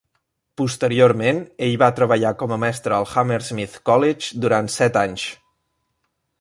[0.61, 5.31] Posteriorment, ell va treballar com a mestre al Hammersmith College durant set anys.